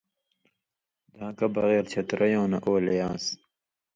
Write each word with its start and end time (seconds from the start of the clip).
دھان٘کہ 1.15 1.47
بغېر 1.55 1.83
چھترئیوں 1.91 2.47
نہ 2.51 2.57
اولے 2.65 2.95
آن٘س 3.07 3.25